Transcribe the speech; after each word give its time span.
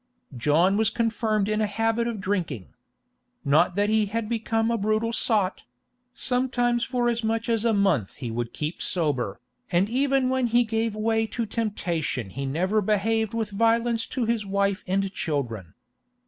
John 0.35 0.77
was 0.77 0.89
confirmed 0.89 1.47
in 1.47 1.61
a 1.61 1.67
habit 1.67 2.07
of 2.07 2.19
drinking. 2.19 2.73
Not 3.45 3.75
that 3.75 3.87
he 3.87 4.07
had 4.07 4.27
become 4.27 4.71
a 4.71 4.77
brutal 4.79 5.13
sot; 5.13 5.61
sometimes 6.15 6.83
for 6.83 7.07
as 7.07 7.23
much 7.23 7.47
as 7.47 7.65
a 7.65 7.71
month 7.71 8.15
he 8.15 8.31
would 8.31 8.51
keep 8.51 8.81
sober, 8.81 9.39
and 9.71 9.87
even 9.91 10.27
when 10.29 10.47
he 10.47 10.63
gave 10.63 10.95
way 10.95 11.27
to 11.27 11.45
temptation 11.45 12.31
he 12.31 12.47
never 12.47 12.81
behaved 12.81 13.35
with 13.35 13.51
violence 13.51 14.07
to 14.07 14.25
his 14.25 14.43
wife 14.43 14.83
and 14.87 15.13
children. 15.13 15.75